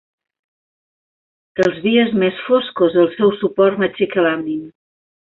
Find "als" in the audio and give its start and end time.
1.65-1.77